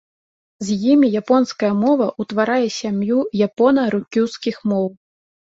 З 0.69 0.77
імі 0.93 1.07
японская 1.21 1.69
мова 1.81 2.07
ўтварае 2.23 2.67
сям'ю 2.79 3.19
япона-рукюскіх 3.49 4.57
моў. 4.75 4.85